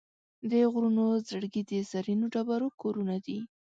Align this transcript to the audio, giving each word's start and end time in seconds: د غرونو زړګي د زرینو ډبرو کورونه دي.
د 0.49 0.51
غرونو 0.71 1.05
زړګي 1.29 1.61
د 1.71 1.71
زرینو 1.89 2.25
ډبرو 2.33 2.67
کورونه 2.81 3.15
دي. 3.25 3.39